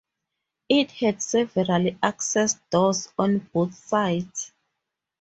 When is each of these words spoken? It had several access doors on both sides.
It 0.67 0.89
had 0.93 1.21
several 1.21 1.91
access 2.01 2.55
doors 2.71 3.13
on 3.19 3.37
both 3.53 3.75
sides. 3.75 4.51